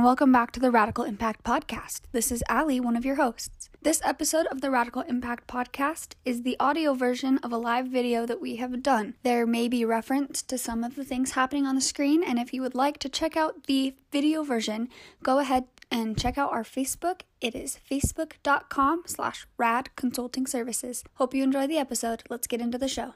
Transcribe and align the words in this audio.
and 0.00 0.06
welcome 0.06 0.32
back 0.32 0.50
to 0.50 0.60
the 0.60 0.70
Radical 0.70 1.04
Impact 1.04 1.44
Podcast. 1.44 2.00
This 2.12 2.32
is 2.32 2.42
Ali, 2.48 2.80
one 2.80 2.96
of 2.96 3.04
your 3.04 3.16
hosts. 3.16 3.68
This 3.82 4.00
episode 4.02 4.46
of 4.46 4.62
the 4.62 4.70
Radical 4.70 5.02
Impact 5.02 5.46
Podcast 5.46 6.14
is 6.24 6.40
the 6.40 6.56
audio 6.58 6.94
version 6.94 7.36
of 7.42 7.52
a 7.52 7.58
live 7.58 7.88
video 7.88 8.24
that 8.24 8.40
we 8.40 8.56
have 8.56 8.82
done. 8.82 9.12
There 9.24 9.46
may 9.46 9.68
be 9.68 9.84
reference 9.84 10.40
to 10.44 10.56
some 10.56 10.84
of 10.84 10.96
the 10.96 11.04
things 11.04 11.32
happening 11.32 11.66
on 11.66 11.74
the 11.74 11.82
screen, 11.82 12.24
and 12.24 12.38
if 12.38 12.54
you 12.54 12.62
would 12.62 12.74
like 12.74 12.96
to 13.00 13.10
check 13.10 13.36
out 13.36 13.64
the 13.64 13.94
video 14.10 14.42
version, 14.42 14.88
go 15.22 15.38
ahead 15.38 15.64
and 15.90 16.18
check 16.18 16.38
out 16.38 16.50
our 16.50 16.64
Facebook. 16.64 17.20
It 17.42 17.54
is 17.54 17.78
facebook.com 17.90 19.02
slash 19.04 19.46
rad 19.58 19.94
consulting 19.96 20.46
services. 20.46 21.04
Hope 21.16 21.34
you 21.34 21.42
enjoy 21.42 21.66
the 21.66 21.76
episode. 21.76 22.22
Let's 22.30 22.46
get 22.46 22.62
into 22.62 22.78
the 22.78 22.88
show. 22.88 23.12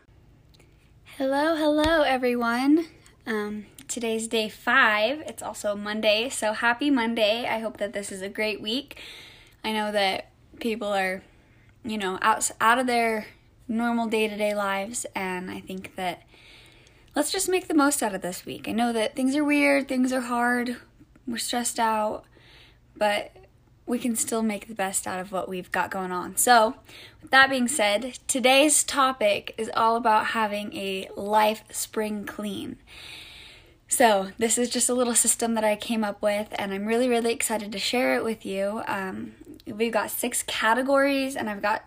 Hello, 1.16 1.56
hello, 1.56 2.02
everyone. 2.02 2.84
Um, 3.26 3.64
today's 3.88 4.28
day 4.28 4.48
five. 4.48 5.20
It's 5.26 5.42
also 5.42 5.76
Monday, 5.76 6.28
so 6.28 6.52
happy 6.52 6.90
Monday. 6.90 7.46
I 7.46 7.58
hope 7.58 7.78
that 7.78 7.92
this 7.92 8.10
is 8.10 8.22
a 8.22 8.28
great 8.28 8.60
week. 8.60 9.00
I 9.62 9.72
know 9.72 9.92
that 9.92 10.30
people 10.60 10.88
are, 10.88 11.22
you 11.84 11.98
know, 11.98 12.18
out, 12.22 12.50
out 12.60 12.78
of 12.78 12.86
their 12.86 13.26
normal 13.68 14.06
day 14.06 14.28
to 14.28 14.36
day 14.36 14.54
lives, 14.54 15.06
and 15.14 15.50
I 15.50 15.60
think 15.60 15.96
that 15.96 16.22
let's 17.14 17.32
just 17.32 17.48
make 17.48 17.68
the 17.68 17.74
most 17.74 18.02
out 18.02 18.14
of 18.14 18.22
this 18.22 18.44
week. 18.44 18.68
I 18.68 18.72
know 18.72 18.92
that 18.92 19.16
things 19.16 19.36
are 19.36 19.44
weird, 19.44 19.88
things 19.88 20.12
are 20.12 20.22
hard, 20.22 20.76
we're 21.26 21.38
stressed 21.38 21.78
out, 21.78 22.24
but 22.96 23.32
we 23.86 23.98
can 23.98 24.16
still 24.16 24.42
make 24.42 24.66
the 24.66 24.74
best 24.74 25.06
out 25.06 25.20
of 25.20 25.30
what 25.30 25.48
we've 25.48 25.70
got 25.70 25.90
going 25.90 26.10
on. 26.10 26.36
So, 26.36 26.76
with 27.20 27.30
that 27.30 27.50
being 27.50 27.68
said, 27.68 28.18
today's 28.26 28.82
topic 28.82 29.54
is 29.58 29.70
all 29.74 29.96
about 29.96 30.28
having 30.28 30.74
a 30.74 31.08
life 31.16 31.64
spring 31.70 32.24
clean. 32.24 32.78
So, 33.88 34.28
this 34.38 34.58
is 34.58 34.70
just 34.70 34.88
a 34.88 34.94
little 34.94 35.14
system 35.14 35.54
that 35.54 35.64
I 35.64 35.76
came 35.76 36.04
up 36.04 36.20
with, 36.22 36.48
and 36.58 36.72
I'm 36.72 36.86
really, 36.86 37.08
really 37.08 37.32
excited 37.32 37.70
to 37.72 37.78
share 37.78 38.16
it 38.16 38.24
with 38.24 38.44
you. 38.44 38.82
Um, 38.86 39.32
we've 39.66 39.92
got 39.92 40.10
six 40.10 40.42
categories, 40.42 41.36
and 41.36 41.48
I've 41.50 41.62
got, 41.62 41.84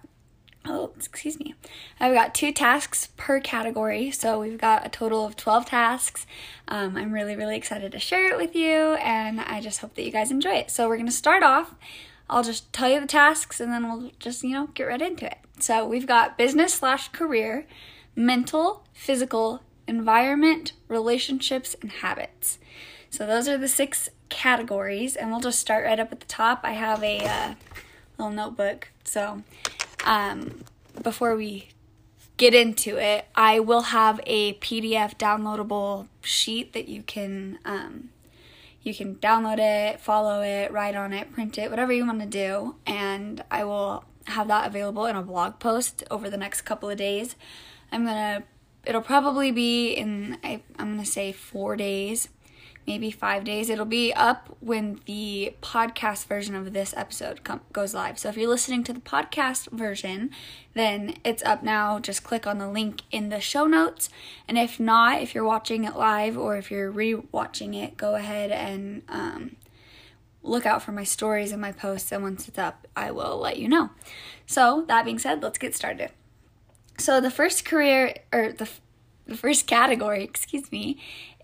oh, 0.65 0.91
excuse 0.95 1.39
me, 1.39 1.55
I've 1.99 2.13
got 2.13 2.35
two 2.35 2.51
tasks 2.53 3.09
per 3.17 3.39
category. 3.39 4.11
So, 4.11 4.39
we've 4.39 4.59
got 4.59 4.85
a 4.85 4.89
total 4.89 5.25
of 5.25 5.35
12 5.35 5.65
tasks. 5.65 6.25
Um, 6.67 6.95
I'm 6.95 7.11
really, 7.11 7.35
really 7.35 7.57
excited 7.57 7.91
to 7.91 7.99
share 7.99 8.29
it 8.31 8.37
with 8.37 8.55
you, 8.55 8.93
and 8.93 9.41
I 9.41 9.59
just 9.59 9.79
hope 9.79 9.95
that 9.95 10.03
you 10.03 10.11
guys 10.11 10.31
enjoy 10.31 10.53
it. 10.53 10.71
So, 10.71 10.87
we're 10.87 10.97
to 10.97 11.11
start 11.11 11.43
off. 11.43 11.75
I'll 12.29 12.43
just 12.43 12.71
tell 12.71 12.89
you 12.89 13.01
the 13.01 13.07
tasks, 13.07 13.59
and 13.59 13.73
then 13.73 13.87
we'll 13.87 14.11
just, 14.19 14.43
you 14.43 14.51
know, 14.51 14.67
get 14.67 14.83
right 14.83 15.01
into 15.01 15.25
it. 15.25 15.39
So, 15.59 15.85
we've 15.85 16.07
got 16.07 16.37
business 16.37 16.75
slash 16.75 17.09
career, 17.09 17.65
mental, 18.15 18.85
physical, 18.93 19.61
environment, 19.87 20.73
relationships, 20.87 21.75
and 21.81 21.91
habits. 21.91 22.59
So 23.09 23.25
those 23.25 23.47
are 23.47 23.57
the 23.57 23.67
six 23.67 24.09
categories, 24.29 25.15
and 25.15 25.31
we'll 25.31 25.39
just 25.39 25.59
start 25.59 25.85
right 25.85 25.99
up 25.99 26.11
at 26.11 26.19
the 26.19 26.25
top. 26.25 26.61
I 26.63 26.73
have 26.73 27.03
a 27.03 27.25
uh, 27.25 27.53
little 28.17 28.33
notebook. 28.33 28.89
So 29.03 29.43
um, 30.05 30.63
before 31.01 31.35
we 31.35 31.69
get 32.37 32.53
into 32.53 32.97
it, 32.97 33.25
I 33.35 33.59
will 33.59 33.83
have 33.83 34.19
a 34.25 34.53
PDF 34.55 35.17
downloadable 35.17 36.07
sheet 36.21 36.73
that 36.73 36.87
you 36.87 37.03
can 37.03 37.59
um, 37.65 38.09
you 38.83 38.93
can 38.93 39.15
download 39.15 39.59
it, 39.59 39.99
follow 39.99 40.41
it, 40.41 40.71
write 40.71 40.95
on 40.95 41.11
it, 41.11 41.33
print 41.33 41.57
it, 41.57 41.69
whatever 41.69 41.91
you 41.91 42.05
want 42.05 42.21
to 42.21 42.25
do, 42.25 42.75
and 42.85 43.43
I 43.51 43.65
will 43.65 44.05
have 44.25 44.47
that 44.47 44.67
available 44.67 45.05
in 45.05 45.15
a 45.15 45.21
blog 45.21 45.59
post 45.59 46.03
over 46.11 46.29
the 46.29 46.37
next 46.37 46.61
couple 46.61 46.89
of 46.89 46.97
days. 46.97 47.35
I'm 47.91 48.05
gonna 48.05 48.43
it'll 48.87 49.01
probably 49.01 49.51
be 49.51 49.91
in 49.91 50.37
I, 50.43 50.61
am 50.79 50.93
gonna 50.95 51.05
say 51.05 51.31
four 51.31 51.75
days 51.75 52.29
maybe 52.87 53.11
five 53.11 53.43
days. 53.43 53.69
It'll 53.69 53.85
be 53.85 54.13
up 54.13 54.55
when 54.61 55.01
the 55.05 55.53
podcast 55.61 56.25
version 56.25 56.55
of 56.55 56.71
this 56.71 56.93
episode 56.95 57.43
com- 57.43 57.59
goes 57.73 57.93
live. 57.93 58.17
So 58.17 58.29
if 58.29 58.37
you're 58.37 58.49
listening 58.49 58.85
to 58.85 58.93
the 58.93 59.01
podcast 59.01 59.69
version 59.71 60.31
then 60.73 61.15
it's 61.25 61.43
up 61.43 61.63
now. 61.63 61.99
Just 61.99 62.23
click 62.23 62.47
on 62.47 62.59
the 62.59 62.69
link 62.69 63.01
in 63.11 63.27
the 63.27 63.41
show 63.41 63.67
notes. 63.67 64.09
And 64.47 64.57
if 64.57 64.79
not 64.79 65.21
if 65.21 65.35
you're 65.35 65.43
watching 65.43 65.83
it 65.83 65.97
live 65.97 66.37
or 66.37 66.55
if 66.55 66.71
you're 66.71 66.89
re-watching 66.89 67.73
it 67.73 67.97
go 67.97 68.15
ahead 68.15 68.51
and 68.51 69.01
um, 69.09 69.57
look 70.41 70.65
out 70.65 70.81
for 70.81 70.93
my 70.93 71.03
stories 71.03 71.51
and 71.51 71.61
my 71.61 71.73
posts. 71.73 72.11
And 72.13 72.23
once 72.23 72.47
it's 72.47 72.57
up 72.57 72.87
i 72.95 73.11
will 73.11 73.37
let 73.37 73.57
you 73.59 73.67
know. 73.67 73.89
So 74.45 74.85
that 74.87 75.03
being 75.03 75.19
said 75.19 75.43
let's 75.43 75.57
get 75.57 75.75
started 75.75 76.11
so 76.97 77.21
the 77.21 77.31
first 77.31 77.65
career 77.65 78.15
or 78.31 78.51
the 78.51 78.69
the 79.27 79.35
first 79.35 79.67
category, 79.67 80.23
excuse 80.23 80.71
me, 80.71 80.97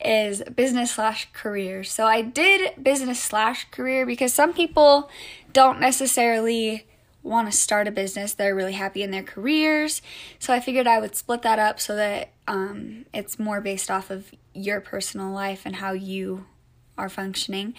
is 0.03 0.41
business 0.55 0.91
slash 0.91 1.29
career. 1.33 1.83
So 1.83 2.05
I 2.05 2.21
did 2.21 2.81
business 2.81 3.21
slash 3.21 3.69
career 3.71 4.05
because 4.05 4.33
some 4.33 4.53
people 4.53 5.09
don't 5.51 5.79
necessarily 5.79 6.87
want 7.21 7.49
to 7.49 7.57
start 7.57 7.87
a 7.87 7.91
business. 7.91 8.33
They're 8.33 8.55
really 8.55 8.73
happy 8.73 9.03
in 9.03 9.11
their 9.11 9.23
careers. 9.23 10.01
So 10.39 10.53
I 10.53 10.59
figured 10.59 10.87
I 10.87 10.99
would 10.99 11.15
split 11.15 11.41
that 11.43 11.59
up 11.59 11.79
so 11.79 11.95
that 11.95 12.31
um, 12.47 13.05
it's 13.13 13.39
more 13.39 13.61
based 13.61 13.89
off 13.89 14.09
of 14.09 14.31
your 14.53 14.81
personal 14.81 15.31
life 15.31 15.61
and 15.65 15.77
how 15.77 15.93
you 15.93 16.45
are 16.97 17.09
functioning. 17.09 17.73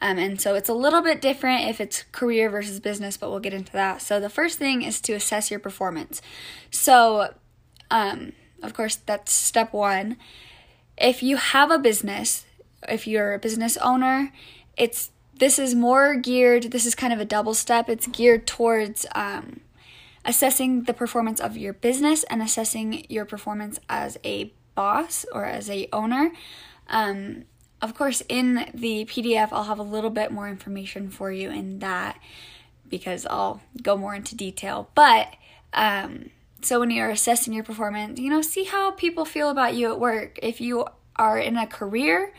Um, 0.00 0.18
and 0.18 0.40
so 0.40 0.54
it's 0.54 0.68
a 0.68 0.74
little 0.74 1.00
bit 1.00 1.20
different 1.20 1.68
if 1.68 1.80
it's 1.80 2.04
career 2.12 2.50
versus 2.50 2.80
business, 2.80 3.16
but 3.16 3.30
we'll 3.30 3.40
get 3.40 3.54
into 3.54 3.72
that. 3.72 4.02
So 4.02 4.20
the 4.20 4.28
first 4.28 4.58
thing 4.58 4.82
is 4.82 5.00
to 5.02 5.14
assess 5.14 5.50
your 5.50 5.60
performance. 5.60 6.20
So, 6.70 7.34
um, 7.90 8.32
of 8.62 8.74
course, 8.74 8.96
that's 8.96 9.32
step 9.32 9.72
one. 9.72 10.16
If 10.98 11.22
you 11.22 11.36
have 11.36 11.70
a 11.70 11.78
business, 11.78 12.44
if 12.88 13.06
you're 13.06 13.34
a 13.34 13.38
business 13.38 13.76
owner, 13.78 14.32
it's 14.76 15.10
this 15.38 15.58
is 15.58 15.74
more 15.74 16.14
geared. 16.14 16.64
This 16.64 16.86
is 16.86 16.94
kind 16.94 17.12
of 17.12 17.20
a 17.20 17.24
double 17.24 17.54
step. 17.54 17.88
It's 17.88 18.06
geared 18.06 18.46
towards 18.46 19.04
um, 19.14 19.60
assessing 20.24 20.84
the 20.84 20.94
performance 20.94 21.40
of 21.40 21.56
your 21.56 21.74
business 21.74 22.24
and 22.24 22.42
assessing 22.42 23.04
your 23.08 23.24
performance 23.26 23.78
as 23.88 24.18
a 24.24 24.52
boss 24.74 25.26
or 25.32 25.44
as 25.44 25.68
a 25.68 25.88
owner. 25.92 26.32
Um, 26.88 27.44
of 27.82 27.94
course, 27.94 28.22
in 28.28 28.70
the 28.72 29.04
PDF, 29.04 29.48
I'll 29.52 29.64
have 29.64 29.78
a 29.78 29.84
little 29.84 30.10
bit 30.10 30.30
more 30.30 30.48
information 30.48 31.10
for 31.10 31.30
you 31.30 31.50
in 31.50 31.80
that 31.80 32.18
because 32.88 33.26
I'll 33.26 33.60
go 33.82 33.96
more 33.96 34.14
into 34.14 34.34
detail. 34.34 34.90
But 34.94 35.34
um, 35.74 36.30
so 36.62 36.80
when 36.80 36.90
you're 36.90 37.10
assessing 37.10 37.52
your 37.52 37.64
performance, 37.64 38.18
you 38.18 38.30
know, 38.30 38.42
see 38.42 38.64
how 38.64 38.92
people 38.92 39.24
feel 39.24 39.50
about 39.50 39.74
you 39.74 39.90
at 39.92 40.00
work. 40.00 40.38
If 40.42 40.60
you 40.60 40.86
are 41.16 41.38
in 41.38 41.56
a 41.56 41.66
career, 41.66 42.32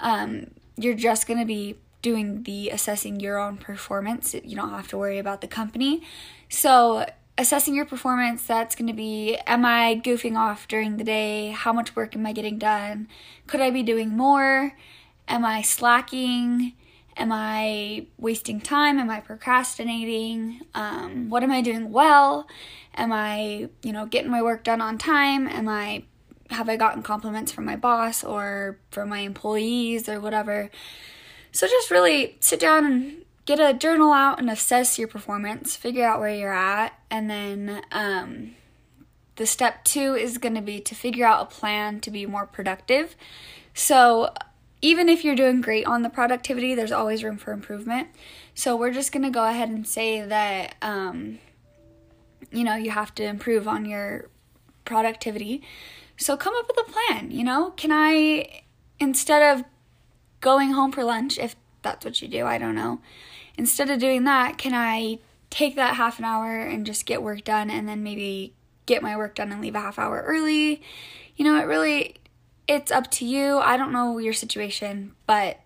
um, 0.00 0.50
you're 0.76 0.94
just 0.94 1.26
going 1.26 1.40
to 1.40 1.46
be 1.46 1.76
doing 2.02 2.42
the 2.42 2.70
assessing 2.70 3.20
your 3.20 3.38
own 3.38 3.56
performance. 3.56 4.34
You 4.34 4.56
don't 4.56 4.70
have 4.70 4.88
to 4.88 4.98
worry 4.98 5.18
about 5.18 5.40
the 5.40 5.46
company. 5.46 6.02
So 6.48 7.06
assessing 7.36 7.74
your 7.74 7.84
performance 7.84 8.44
that's 8.44 8.76
going 8.76 8.86
to 8.86 8.92
be 8.92 9.36
am 9.46 9.64
i 9.64 10.00
goofing 10.04 10.36
off 10.36 10.68
during 10.68 10.96
the 10.96 11.04
day? 11.04 11.50
How 11.50 11.72
much 11.72 11.96
work 11.96 12.14
am 12.14 12.26
i 12.26 12.32
getting 12.32 12.58
done? 12.58 13.08
Could 13.46 13.60
i 13.60 13.70
be 13.70 13.82
doing 13.82 14.16
more? 14.16 14.72
Am 15.26 15.44
i 15.44 15.62
slacking? 15.62 16.74
Am 17.16 17.30
i 17.32 18.06
wasting 18.18 18.60
time? 18.60 18.98
Am 18.98 19.10
i 19.10 19.20
procrastinating? 19.20 20.60
Um, 20.74 21.28
what 21.28 21.42
am 21.42 21.50
i 21.50 21.60
doing 21.60 21.90
well? 21.90 22.46
Am 22.94 23.12
i 23.12 23.68
you 23.82 23.92
know 23.92 24.06
getting 24.06 24.30
my 24.30 24.42
work 24.42 24.64
done 24.64 24.80
on 24.80 24.98
time? 24.98 25.48
Am 25.48 25.68
i 25.68 26.04
have 26.50 26.68
i 26.68 26.76
gotten 26.76 27.02
compliments 27.02 27.50
from 27.50 27.64
my 27.64 27.76
boss 27.76 28.22
or 28.22 28.78
from 28.90 29.08
my 29.08 29.20
employees 29.20 30.08
or 30.08 30.20
whatever? 30.20 30.70
So 31.52 31.66
just 31.66 31.90
really 31.90 32.36
sit 32.40 32.60
down 32.60 32.84
and 32.84 33.23
get 33.46 33.60
a 33.60 33.74
journal 33.74 34.12
out 34.12 34.38
and 34.38 34.50
assess 34.50 34.98
your 34.98 35.08
performance, 35.08 35.76
figure 35.76 36.04
out 36.04 36.20
where 36.20 36.34
you're 36.34 36.52
at, 36.52 36.98
and 37.10 37.28
then 37.28 37.82
um, 37.92 38.54
the 39.36 39.46
step 39.46 39.84
two 39.84 40.14
is 40.14 40.38
going 40.38 40.54
to 40.54 40.62
be 40.62 40.80
to 40.80 40.94
figure 40.94 41.26
out 41.26 41.42
a 41.42 41.46
plan 41.46 42.00
to 42.00 42.10
be 42.10 42.26
more 42.26 42.46
productive. 42.46 43.16
So, 43.74 44.32
even 44.80 45.08
if 45.08 45.24
you're 45.24 45.34
doing 45.34 45.60
great 45.60 45.86
on 45.86 46.02
the 46.02 46.10
productivity, 46.10 46.74
there's 46.74 46.92
always 46.92 47.24
room 47.24 47.38
for 47.38 47.52
improvement. 47.52 48.08
So, 48.54 48.76
we're 48.76 48.92
just 48.92 49.12
going 49.12 49.24
to 49.24 49.30
go 49.30 49.44
ahead 49.46 49.68
and 49.68 49.86
say 49.86 50.24
that, 50.24 50.76
um, 50.80 51.38
you 52.50 52.64
know, 52.64 52.76
you 52.76 52.90
have 52.90 53.14
to 53.16 53.24
improve 53.24 53.66
on 53.68 53.84
your 53.84 54.30
productivity. 54.84 55.62
So, 56.16 56.36
come 56.36 56.54
up 56.56 56.66
with 56.68 56.88
a 56.88 56.92
plan. 56.92 57.30
You 57.30 57.44
know, 57.44 57.70
can 57.72 57.90
I, 57.92 58.62
instead 59.00 59.58
of 59.58 59.64
going 60.40 60.72
home 60.72 60.92
for 60.92 61.02
lunch, 61.02 61.38
if 61.38 61.56
that's 61.82 62.04
what 62.04 62.22
you 62.22 62.28
do, 62.28 62.46
I 62.46 62.56
don't 62.56 62.74
know 62.74 63.00
instead 63.56 63.90
of 63.90 63.98
doing 63.98 64.24
that, 64.24 64.58
can 64.58 64.74
I 64.74 65.18
take 65.50 65.76
that 65.76 65.96
half 65.96 66.18
an 66.18 66.24
hour 66.24 66.60
and 66.60 66.84
just 66.84 67.06
get 67.06 67.22
work 67.22 67.44
done 67.44 67.70
and 67.70 67.88
then 67.88 68.02
maybe 68.02 68.54
get 68.86 69.02
my 69.02 69.16
work 69.16 69.34
done 69.34 69.52
and 69.52 69.60
leave 69.60 69.74
a 69.74 69.80
half 69.80 69.98
hour 69.98 70.22
early? 70.26 70.82
You 71.36 71.44
know, 71.44 71.58
it 71.58 71.64
really 71.64 72.16
it's 72.66 72.90
up 72.90 73.10
to 73.12 73.24
you. 73.24 73.58
I 73.58 73.76
don't 73.76 73.92
know 73.92 74.18
your 74.18 74.32
situation, 74.32 75.14
but 75.26 75.58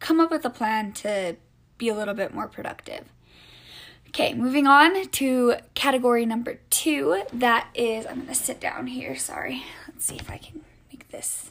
come 0.00 0.20
up 0.20 0.30
with 0.30 0.44
a 0.44 0.50
plan 0.50 0.92
to 0.92 1.36
be 1.76 1.88
a 1.88 1.94
little 1.94 2.14
bit 2.14 2.34
more 2.34 2.48
productive. 2.48 3.04
Okay, 4.08 4.32
moving 4.32 4.66
on 4.66 5.06
to 5.06 5.54
category 5.74 6.24
number 6.24 6.60
two. 6.70 7.22
That 7.32 7.68
is, 7.74 8.06
I'm 8.06 8.20
gonna 8.20 8.34
sit 8.34 8.58
down 8.58 8.86
here. 8.86 9.14
Sorry. 9.16 9.62
Let's 9.86 10.06
see 10.06 10.16
if 10.16 10.30
I 10.30 10.38
can 10.38 10.62
make 10.90 11.08
this. 11.10 11.50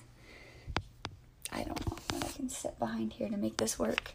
I 1.51 1.63
don't 1.63 1.87
know 1.87 1.97
when 2.11 2.23
I 2.23 2.27
can 2.29 2.49
sit 2.49 2.77
behind 2.79 3.13
here 3.13 3.29
to 3.29 3.37
make 3.37 3.57
this 3.57 3.77
work. 3.77 4.11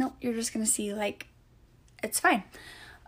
Nope, 0.00 0.14
you're 0.22 0.32
just 0.32 0.54
gonna 0.54 0.64
see 0.64 0.94
like 0.94 1.26
it's 2.02 2.18
fine. 2.18 2.42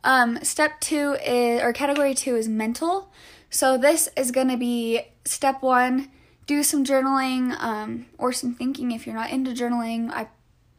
Um, 0.05 0.45
step 0.45 0.79
two 0.79 1.17
is 1.25 1.63
or 1.63 1.73
category 1.73 2.15
two 2.15 2.37
is 2.37 2.51
mental. 2.51 3.11
So 3.49 3.79
this 3.79 4.11
is 4.15 4.31
gonna 4.31 4.59
be 4.59 5.01
step 5.25 5.63
one. 5.63 6.11
Do 6.47 6.63
some 6.63 6.85
journaling 6.85 7.59
um, 7.59 8.05
or 8.19 8.31
some 8.31 8.55
thinking 8.55 8.93
if 8.93 9.07
you're 9.07 9.17
not 9.17 9.31
into 9.31 9.53
journaling. 9.53 10.11
I 10.11 10.29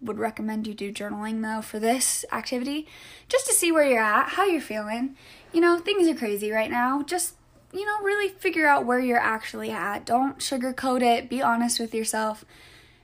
would 0.01 0.19
recommend 0.19 0.67
you 0.67 0.75
do 0.75 0.93
journaling 0.93 1.41
though 1.41 1.63
for 1.63 1.79
this 1.79 2.25
activity 2.31 2.85
just 3.27 3.47
to 3.47 3.53
see 3.53 3.71
where 3.71 3.83
you're 3.83 3.99
at, 3.99 4.29
how 4.29 4.45
you're 4.45 4.61
feeling. 4.61 5.15
You 5.51 5.61
know, 5.61 5.79
things 5.79 6.07
are 6.07 6.13
crazy 6.13 6.51
right 6.51 6.69
now. 6.69 7.01
Just, 7.01 7.33
you 7.73 7.87
know, 7.87 8.03
really 8.03 8.29
figure 8.29 8.67
out 8.67 8.85
where 8.85 8.99
you're 8.99 9.17
actually 9.17 9.71
at. 9.71 10.05
Don't 10.05 10.37
sugarcoat 10.37 11.01
it. 11.01 11.27
Be 11.27 11.41
honest 11.41 11.79
with 11.79 11.95
yourself 11.95 12.45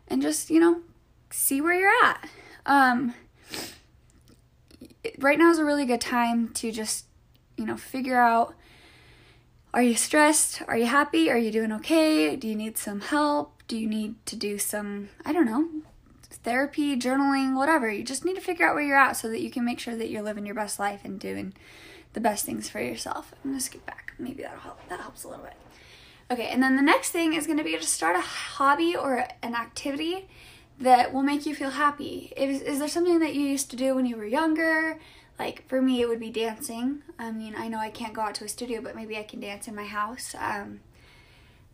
and 0.07 0.21
just, 0.21 0.51
you 0.51 0.59
know, 0.59 0.81
see 1.31 1.59
where 1.59 1.73
you're 1.73 2.05
at. 2.05 2.29
Um, 2.69 3.15
right 5.17 5.39
now 5.39 5.49
is 5.49 5.57
a 5.57 5.65
really 5.65 5.85
good 5.85 5.99
time 5.99 6.49
to 6.49 6.71
just, 6.71 7.05
you 7.57 7.65
know, 7.65 7.75
figure 7.75 8.19
out 8.19 8.53
are 9.73 9.81
you 9.81 9.95
stressed? 9.95 10.61
Are 10.67 10.77
you 10.77 10.85
happy? 10.85 11.29
Are 11.29 11.37
you 11.37 11.51
doing 11.51 11.71
okay? 11.73 12.35
Do 12.35 12.47
you 12.47 12.55
need 12.55 12.77
some 12.77 13.01
help? 13.01 13.63
Do 13.67 13.77
you 13.77 13.87
need 13.87 14.23
to 14.27 14.35
do 14.35 14.57
some, 14.57 15.09
I 15.25 15.33
don't 15.33 15.45
know, 15.45 15.67
therapy, 16.43 16.95
journaling, 16.95 17.55
whatever. 17.55 17.89
You 17.89 18.03
just 18.03 18.23
need 18.23 18.35
to 18.35 18.41
figure 18.41 18.67
out 18.67 18.75
where 18.75 18.83
you're 18.83 18.97
at 18.97 19.13
so 19.13 19.29
that 19.29 19.41
you 19.41 19.49
can 19.49 19.65
make 19.65 19.79
sure 19.79 19.95
that 19.95 20.09
you're 20.09 20.21
living 20.21 20.45
your 20.45 20.55
best 20.55 20.79
life 20.79 21.01
and 21.03 21.19
doing 21.19 21.53
the 22.13 22.19
best 22.19 22.45
things 22.45 22.69
for 22.69 22.81
yourself. 22.81 23.33
I'm 23.43 23.51
gonna 23.51 23.61
skip 23.61 23.85
back. 23.85 24.13
Maybe 24.19 24.43
that'll 24.43 24.59
help. 24.59 24.87
That 24.89 25.01
helps 25.01 25.23
a 25.23 25.27
little 25.27 25.43
bit. 25.43 25.53
Okay, 26.31 26.47
and 26.47 26.61
then 26.61 26.75
the 26.75 26.81
next 26.83 27.11
thing 27.11 27.33
is 27.33 27.47
gonna 27.47 27.63
be 27.63 27.75
to 27.75 27.83
start 27.83 28.15
a 28.15 28.21
hobby 28.21 28.95
or 28.95 29.27
an 29.41 29.55
activity 29.55 30.27
that 30.79 31.13
will 31.13 31.23
make 31.23 31.45
you 31.45 31.53
feel 31.53 31.71
happy. 31.71 32.31
Is, 32.37 32.61
is 32.61 32.79
there 32.79 32.87
something 32.87 33.19
that 33.19 33.35
you 33.35 33.41
used 33.41 33.69
to 33.71 33.75
do 33.75 33.95
when 33.95 34.05
you 34.05 34.15
were 34.15 34.25
younger? 34.25 34.99
Like 35.37 35.67
for 35.67 35.81
me, 35.81 36.01
it 36.01 36.07
would 36.07 36.19
be 36.19 36.29
dancing. 36.29 37.01
I 37.17 37.31
mean, 37.31 37.53
I 37.57 37.67
know 37.67 37.79
I 37.79 37.89
can't 37.89 38.13
go 38.13 38.21
out 38.21 38.35
to 38.35 38.45
a 38.45 38.49
studio, 38.49 38.81
but 38.81 38.95
maybe 38.95 39.17
I 39.17 39.23
can 39.23 39.39
dance 39.39 39.67
in 39.67 39.75
my 39.75 39.85
house. 39.85 40.35
Um, 40.37 40.79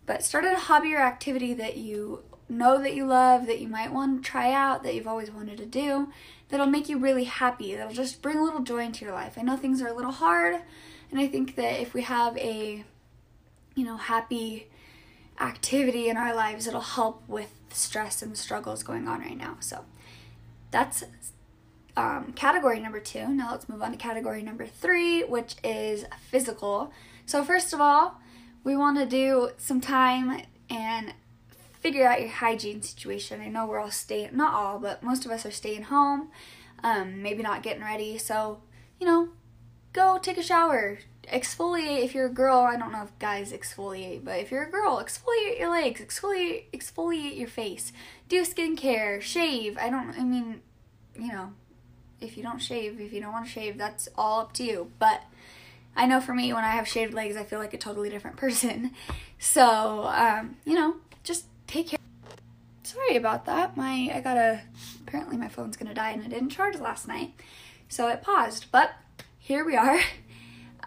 but 0.05 0.23
start 0.23 0.45
a 0.45 0.55
hobby 0.55 0.93
or 0.93 0.99
activity 0.99 1.53
that 1.55 1.77
you 1.77 2.23
know 2.47 2.81
that 2.81 2.95
you 2.95 3.05
love, 3.05 3.47
that 3.47 3.59
you 3.59 3.67
might 3.67 3.91
want 3.91 4.23
to 4.23 4.29
try 4.29 4.51
out, 4.51 4.83
that 4.83 4.93
you've 4.93 5.07
always 5.07 5.31
wanted 5.31 5.57
to 5.57 5.65
do, 5.65 6.09
that'll 6.49 6.67
make 6.67 6.87
you 6.87 6.99
really 6.99 7.23
happy, 7.23 7.75
that'll 7.75 7.93
just 7.93 8.21
bring 8.21 8.37
a 8.37 8.43
little 8.43 8.61
joy 8.61 8.83
into 8.83 9.03
your 9.03 9.13
life. 9.13 9.35
I 9.37 9.41
know 9.41 9.57
things 9.57 9.81
are 9.81 9.87
a 9.87 9.95
little 9.95 10.11
hard, 10.11 10.61
and 11.09 11.19
I 11.19 11.27
think 11.27 11.55
that 11.55 11.81
if 11.81 11.95
we 11.95 12.03
have 12.03 12.37
a, 12.37 12.83
you 13.73 13.83
know, 13.83 13.97
happy 13.97 14.67
activity 15.39 16.09
in 16.09 16.17
our 16.17 16.33
lives, 16.33 16.67
it'll 16.67 16.81
help 16.81 17.23
with 17.27 17.53
stress 17.71 18.21
and 18.21 18.37
struggles 18.37 18.83
going 18.83 19.07
on 19.07 19.19
right 19.19 19.37
now. 19.37 19.57
So 19.59 19.85
that's 20.71 21.03
um, 21.97 22.33
category 22.33 22.79
number 22.79 22.99
two. 22.99 23.27
Now 23.29 23.51
let's 23.51 23.69
move 23.69 23.81
on 23.81 23.91
to 23.91 23.97
category 23.97 24.41
number 24.41 24.65
three, 24.65 25.23
which 25.23 25.55
is 25.63 26.05
physical. 26.29 26.91
So, 27.25 27.43
first 27.43 27.73
of 27.73 27.81
all, 27.81 28.19
we 28.63 28.75
want 28.75 28.97
to 28.97 29.05
do 29.05 29.49
some 29.57 29.81
time 29.81 30.41
and 30.69 31.13
figure 31.79 32.07
out 32.07 32.19
your 32.19 32.29
hygiene 32.29 32.81
situation. 32.81 33.41
I 33.41 33.47
know 33.47 33.65
we're 33.65 33.79
all 33.79 33.91
staying, 33.91 34.35
not 34.35 34.53
all, 34.53 34.79
but 34.79 35.03
most 35.03 35.25
of 35.25 35.31
us 35.31 35.45
are 35.45 35.51
staying 35.51 35.83
home, 35.83 36.29
um, 36.83 37.21
maybe 37.21 37.43
not 37.43 37.63
getting 37.63 37.83
ready. 37.83 38.17
So, 38.17 38.61
you 38.99 39.05
know, 39.05 39.29
go 39.93 40.17
take 40.17 40.37
a 40.37 40.43
shower, 40.43 40.99
exfoliate 41.27 42.03
if 42.03 42.13
you're 42.13 42.27
a 42.27 42.33
girl. 42.33 42.59
I 42.59 42.77
don't 42.77 42.91
know 42.91 43.03
if 43.03 43.17
guys 43.19 43.51
exfoliate, 43.51 44.23
but 44.23 44.39
if 44.39 44.51
you're 44.51 44.63
a 44.63 44.71
girl, 44.71 45.03
exfoliate 45.03 45.59
your 45.59 45.69
legs, 45.69 46.01
exfoliate, 46.01 46.65
exfoliate 46.73 47.37
your 47.37 47.47
face, 47.47 47.91
do 48.29 48.41
skincare, 48.43 49.21
shave. 49.21 49.77
I 49.77 49.89
don't, 49.89 50.17
I 50.17 50.23
mean, 50.23 50.61
you 51.17 51.27
know, 51.27 51.53
if 52.21 52.37
you 52.37 52.43
don't 52.43 52.61
shave, 52.61 52.99
if 52.99 53.13
you 53.13 53.21
don't 53.21 53.31
want 53.31 53.45
to 53.45 53.51
shave, 53.51 53.77
that's 53.77 54.07
all 54.15 54.41
up 54.41 54.53
to 54.53 54.63
you. 54.63 54.91
But 54.99 55.23
I 55.95 56.05
know 56.05 56.19
for 56.19 56.33
me, 56.33 56.53
when 56.53 56.63
I 56.63 56.71
have 56.71 56.87
shaved 56.87 57.13
legs, 57.13 57.35
I 57.35 57.43
feel 57.43 57.59
like 57.59 57.73
a 57.73 57.77
totally 57.77 58.09
different 58.09 58.37
person. 58.45 58.91
So, 59.39 60.05
um, 60.07 60.57
you 60.65 60.73
know, 60.73 60.95
just 61.23 61.45
take 61.67 61.89
care. 61.89 61.99
Sorry 62.83 63.15
about 63.15 63.45
that. 63.45 63.75
My 63.75 64.11
I 64.13 64.21
got 64.21 64.37
a 64.37 64.61
apparently 65.01 65.37
my 65.37 65.49
phone's 65.49 65.75
gonna 65.75 65.93
die 65.93 66.11
and 66.11 66.23
it 66.23 66.29
didn't 66.29 66.49
charge 66.49 66.77
last 66.77 67.07
night, 67.07 67.33
so 67.89 68.07
it 68.07 68.21
paused. 68.21 68.67
But 68.71 68.93
here 69.39 69.65
we 69.65 69.75
are. 69.75 69.99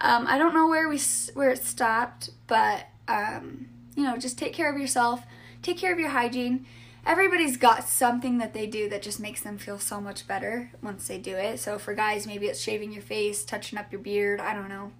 Um, 0.01 0.25
I 0.27 0.37
don't 0.37 0.53
know 0.53 0.67
where 0.67 0.87
we 0.87 0.99
where 1.33 1.49
it 1.49 1.63
stopped, 1.63 2.29
but 2.47 2.87
um, 3.07 3.67
you 3.95 4.03
know, 4.03 4.17
just 4.17 4.37
take 4.37 4.53
care 4.53 4.73
of 4.73 4.79
yourself. 4.79 5.23
Take 5.61 5.77
care 5.77 5.91
of 5.91 5.99
your 5.99 6.09
hygiene. 6.09 6.65
Everybody's 7.05 7.57
got 7.57 7.87
something 7.87 8.37
that 8.37 8.53
they 8.53 8.67
do 8.67 8.89
that 8.89 9.01
just 9.01 9.19
makes 9.19 9.41
them 9.41 9.57
feel 9.57 9.79
so 9.79 9.99
much 9.99 10.27
better 10.27 10.71
once 10.81 11.07
they 11.07 11.17
do 11.17 11.35
it. 11.35 11.59
So 11.59 11.79
for 11.79 11.93
guys, 11.93 12.27
maybe 12.27 12.45
it's 12.47 12.61
shaving 12.61 12.91
your 12.91 13.01
face, 13.01 13.43
touching 13.43 13.79
up 13.79 13.91
your 13.91 14.01
beard. 14.01 14.39
I 14.39 14.53
don't 14.53 14.69
know. 14.69 14.91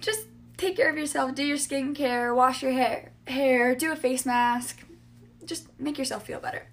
Just 0.00 0.26
take 0.56 0.76
care 0.76 0.90
of 0.90 0.96
yourself. 0.96 1.34
Do 1.34 1.44
your 1.44 1.56
skincare. 1.56 2.34
Wash 2.34 2.62
your 2.62 2.72
hair. 2.72 3.12
Hair. 3.26 3.74
Do 3.74 3.92
a 3.92 3.96
face 3.96 4.24
mask 4.24 4.84
just 5.44 5.68
make 5.78 5.98
yourself 5.98 6.26
feel 6.26 6.40
better. 6.40 6.66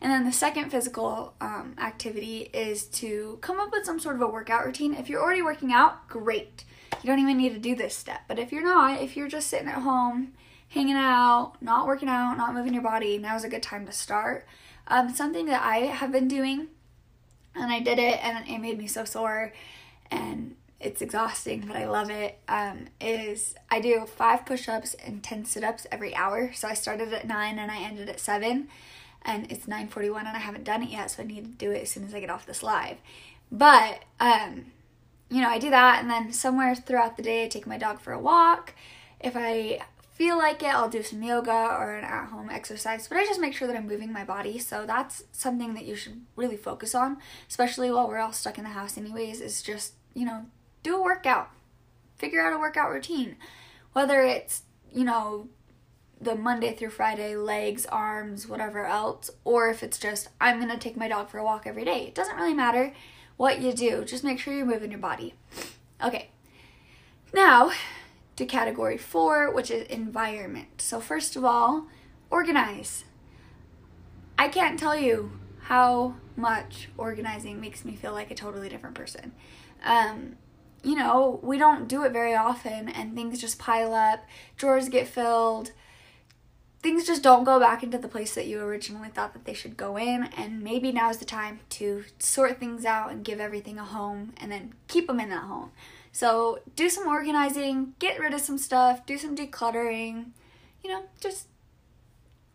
And 0.00 0.10
then 0.10 0.24
the 0.24 0.32
second 0.32 0.70
physical 0.70 1.34
um, 1.40 1.74
activity 1.78 2.50
is 2.52 2.84
to 2.86 3.38
come 3.40 3.58
up 3.58 3.70
with 3.72 3.84
some 3.84 3.98
sort 3.98 4.16
of 4.16 4.22
a 4.22 4.26
workout 4.26 4.66
routine. 4.66 4.94
If 4.94 5.08
you're 5.08 5.22
already 5.22 5.42
working 5.42 5.72
out, 5.72 6.08
great. 6.08 6.64
You 7.02 7.06
don't 7.06 7.18
even 7.18 7.36
need 7.36 7.54
to 7.54 7.58
do 7.58 7.74
this 7.74 7.96
step. 7.96 8.22
But 8.28 8.38
if 8.38 8.52
you're 8.52 8.64
not, 8.64 9.00
if 9.00 9.16
you're 9.16 9.28
just 9.28 9.48
sitting 9.48 9.68
at 9.68 9.82
home, 9.82 10.32
hanging 10.68 10.96
out, 10.96 11.54
not 11.60 11.86
working 11.86 12.08
out, 12.08 12.36
not 12.36 12.54
moving 12.54 12.74
your 12.74 12.82
body, 12.82 13.18
now's 13.18 13.44
a 13.44 13.48
good 13.48 13.62
time 13.62 13.86
to 13.86 13.92
start. 13.92 14.46
Um, 14.88 15.14
something 15.14 15.46
that 15.46 15.62
I 15.62 15.78
have 15.78 16.12
been 16.12 16.28
doing, 16.28 16.68
and 17.54 17.72
I 17.72 17.80
did 17.80 17.98
it, 17.98 18.24
and 18.24 18.46
it 18.48 18.58
made 18.58 18.78
me 18.78 18.86
so 18.86 19.04
sore, 19.04 19.52
and 20.10 20.56
it's 20.78 21.00
exhausting, 21.00 21.64
but 21.66 21.76
I 21.76 21.86
love 21.86 22.10
it. 22.10 22.38
Um, 22.48 22.88
is 23.00 23.54
I 23.70 23.80
do 23.80 24.04
five 24.06 24.44
push 24.44 24.68
ups 24.68 24.94
and 24.94 25.22
10 25.22 25.46
sit 25.46 25.64
ups 25.64 25.86
every 25.90 26.14
hour. 26.14 26.52
So 26.54 26.68
I 26.68 26.74
started 26.74 27.12
at 27.12 27.26
9 27.26 27.58
and 27.58 27.70
I 27.70 27.78
ended 27.78 28.08
at 28.08 28.20
7. 28.20 28.68
And 29.22 29.50
it's 29.50 29.66
9.41 29.66 30.18
and 30.20 30.28
I 30.28 30.38
haven't 30.38 30.64
done 30.64 30.82
it 30.82 30.90
yet, 30.90 31.10
so 31.10 31.22
I 31.22 31.26
need 31.26 31.44
to 31.44 31.50
do 31.50 31.72
it 31.72 31.82
as 31.82 31.90
soon 31.90 32.04
as 32.04 32.14
I 32.14 32.20
get 32.20 32.30
off 32.30 32.46
this 32.46 32.62
live. 32.62 32.98
But, 33.50 34.04
um, 34.20 34.66
you 35.30 35.40
know, 35.40 35.48
I 35.48 35.58
do 35.58 35.70
that, 35.70 36.00
and 36.00 36.10
then 36.10 36.32
somewhere 36.32 36.74
throughout 36.74 37.16
the 37.16 37.22
day, 37.22 37.44
I 37.44 37.48
take 37.48 37.66
my 37.66 37.78
dog 37.78 38.00
for 38.00 38.12
a 38.12 38.18
walk. 38.18 38.74
If 39.20 39.36
I 39.36 39.80
feel 40.12 40.38
like 40.38 40.62
it, 40.62 40.74
I'll 40.74 40.88
do 40.88 41.02
some 41.02 41.22
yoga 41.22 41.50
or 41.50 41.96
an 41.96 42.04
at 42.04 42.28
home 42.28 42.48
exercise, 42.48 43.08
but 43.08 43.18
I 43.18 43.24
just 43.24 43.40
make 43.40 43.52
sure 43.52 43.68
that 43.68 43.76
I'm 43.76 43.86
moving 43.86 44.12
my 44.12 44.24
body. 44.24 44.58
So 44.58 44.86
that's 44.86 45.24
something 45.32 45.74
that 45.74 45.84
you 45.84 45.94
should 45.94 46.22
really 46.36 46.56
focus 46.56 46.94
on, 46.94 47.18
especially 47.48 47.90
while 47.90 48.08
we're 48.08 48.18
all 48.18 48.32
stuck 48.32 48.56
in 48.56 48.64
the 48.64 48.70
house, 48.70 48.96
anyways, 48.96 49.40
is 49.40 49.62
just, 49.62 49.94
you 50.14 50.24
know, 50.24 50.46
do 50.82 50.96
a 50.96 51.02
workout. 51.02 51.50
Figure 52.16 52.40
out 52.40 52.54
a 52.54 52.58
workout 52.58 52.90
routine. 52.90 53.36
Whether 53.92 54.22
it's, 54.22 54.62
you 54.92 55.04
know, 55.04 55.48
the 56.18 56.34
Monday 56.34 56.74
through 56.74 56.90
Friday, 56.90 57.36
legs, 57.36 57.84
arms, 57.84 58.48
whatever 58.48 58.86
else, 58.86 59.30
or 59.44 59.68
if 59.68 59.82
it's 59.82 59.98
just, 59.98 60.28
I'm 60.40 60.66
to 60.66 60.78
take 60.78 60.96
my 60.96 61.08
dog 61.08 61.28
for 61.28 61.38
a 61.38 61.44
walk 61.44 61.66
every 61.66 61.84
day. 61.84 62.06
It 62.06 62.14
doesn't 62.14 62.36
really 62.36 62.54
matter 62.54 62.94
what 63.36 63.60
you 63.60 63.72
do, 63.72 64.04
just 64.04 64.24
make 64.24 64.38
sure 64.38 64.54
you're 64.54 64.66
moving 64.66 64.90
your 64.90 65.00
body. 65.00 65.34
Okay, 66.02 66.30
now 67.32 67.72
to 68.36 68.44
category 68.44 68.98
four, 68.98 69.52
which 69.52 69.70
is 69.70 69.86
environment. 69.88 70.80
So, 70.80 71.00
first 71.00 71.36
of 71.36 71.44
all, 71.44 71.86
organize. 72.30 73.04
I 74.38 74.48
can't 74.48 74.78
tell 74.78 74.96
you 74.96 75.32
how 75.62 76.16
much 76.36 76.88
organizing 76.98 77.60
makes 77.60 77.84
me 77.84 77.96
feel 77.96 78.12
like 78.12 78.30
a 78.30 78.34
totally 78.34 78.68
different 78.68 78.94
person. 78.94 79.32
Um, 79.82 80.36
you 80.82 80.94
know, 80.94 81.40
we 81.42 81.58
don't 81.58 81.88
do 81.88 82.04
it 82.04 82.12
very 82.12 82.34
often 82.34 82.88
and 82.88 83.14
things 83.14 83.40
just 83.40 83.58
pile 83.58 83.94
up, 83.94 84.24
drawers 84.56 84.88
get 84.88 85.08
filled, 85.08 85.72
things 86.82 87.06
just 87.06 87.22
don't 87.22 87.44
go 87.44 87.58
back 87.58 87.82
into 87.82 87.98
the 87.98 88.08
place 88.08 88.34
that 88.34 88.46
you 88.46 88.60
originally 88.60 89.08
thought 89.08 89.32
that 89.32 89.44
they 89.44 89.54
should 89.54 89.76
go 89.76 89.96
in 89.96 90.24
and 90.36 90.62
maybe 90.62 90.92
now's 90.92 91.18
the 91.18 91.24
time 91.24 91.60
to 91.70 92.04
sort 92.18 92.60
things 92.60 92.84
out 92.84 93.10
and 93.10 93.24
give 93.24 93.40
everything 93.40 93.78
a 93.78 93.84
home 93.84 94.32
and 94.36 94.52
then 94.52 94.74
keep 94.88 95.06
them 95.06 95.20
in 95.20 95.30
that 95.30 95.44
home. 95.44 95.72
So, 96.12 96.60
do 96.76 96.88
some 96.88 97.06
organizing, 97.06 97.94
get 97.98 98.18
rid 98.18 98.32
of 98.32 98.40
some 98.40 98.56
stuff, 98.56 99.04
do 99.04 99.18
some 99.18 99.36
decluttering, 99.36 100.28
you 100.82 100.90
know, 100.90 101.02
just 101.20 101.48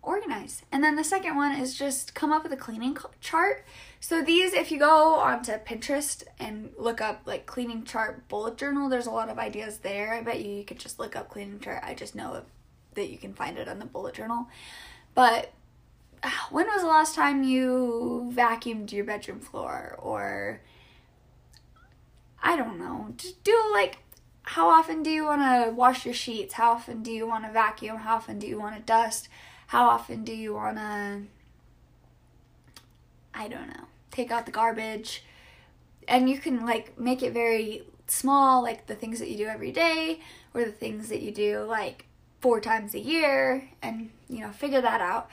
organize. 0.01 0.63
And 0.71 0.83
then 0.83 0.95
the 0.95 1.03
second 1.03 1.35
one 1.35 1.55
is 1.55 1.77
just 1.77 2.15
come 2.15 2.31
up 2.31 2.43
with 2.43 2.51
a 2.51 2.57
cleaning 2.57 2.97
chart. 3.19 3.65
So 3.99 4.23
these, 4.23 4.53
if 4.53 4.71
you 4.71 4.79
go 4.79 5.15
onto 5.15 5.51
Pinterest 5.53 6.23
and 6.39 6.71
look 6.77 7.01
up 7.01 7.21
like 7.25 7.45
cleaning 7.45 7.83
chart 7.83 8.27
bullet 8.27 8.57
journal, 8.57 8.89
there's 8.89 9.05
a 9.05 9.11
lot 9.11 9.29
of 9.29 9.37
ideas 9.37 9.79
there. 9.79 10.13
I 10.13 10.21
bet 10.21 10.43
you 10.43 10.51
you 10.51 10.63
could 10.63 10.79
just 10.79 10.97
look 10.97 11.15
up 11.15 11.29
cleaning 11.29 11.59
chart. 11.59 11.83
I 11.83 11.93
just 11.93 12.15
know 12.15 12.33
that 12.95 13.10
you 13.10 13.17
can 13.17 13.33
find 13.33 13.57
it 13.57 13.67
on 13.67 13.79
the 13.79 13.86
bullet 13.86 14.15
journal. 14.15 14.48
But 15.13 15.51
ah, 16.24 16.48
when 16.51 16.67
was 16.67 16.81
the 16.81 16.88
last 16.88 17.15
time 17.15 17.43
you 17.43 18.31
vacuumed 18.36 18.91
your 18.91 19.05
bedroom 19.05 19.39
floor 19.39 19.95
or 20.00 20.62
I 22.43 22.55
don't 22.55 22.79
know, 22.79 23.13
just 23.17 23.43
do 23.43 23.57
like 23.74 24.00
how 24.43 24.69
often 24.69 25.03
do 25.03 25.10
you 25.10 25.25
want 25.25 25.41
to 25.41 25.71
wash 25.71 26.05
your 26.05 26.13
sheets? 26.13 26.55
How 26.55 26.71
often 26.71 27.03
do 27.03 27.12
you 27.12 27.27
want 27.27 27.45
to 27.45 27.51
vacuum? 27.51 27.98
How 27.98 28.15
often 28.15 28.39
do 28.39 28.48
you 28.48 28.60
want 28.60 28.75
to 28.75 28.81
dust? 28.81 29.29
How 29.67 29.88
often 29.88 30.24
do 30.24 30.33
you 30.33 30.53
want 30.53 30.77
to, 30.77 31.21
I 33.33 33.48
don't 33.48 33.67
know, 33.67 33.86
take 34.12 34.31
out 34.31 34.45
the 34.45 34.51
garbage? 34.51 35.24
And 36.07 36.29
you 36.29 36.39
can 36.39 36.65
like 36.65 37.00
make 37.00 37.24
it 37.24 37.31
very 37.31 37.83
small, 38.07 38.62
like 38.62 38.88
the 38.88 38.95
things 38.95 39.19
that 39.19 39.29
you 39.29 39.38
do 39.38 39.45
every 39.45 39.71
day 39.71 40.19
or 40.53 40.65
the 40.65 40.71
things 40.71 41.07
that 41.10 41.21
you 41.21 41.31
do 41.31 41.60
like 41.60 42.05
four 42.41 42.60
times 42.60 42.93
a 42.93 43.00
year 43.00 43.69
and, 43.81 44.10
you 44.27 44.39
know, 44.41 44.51
figure 44.51 44.81
that 44.81 45.00
out. 45.00 45.29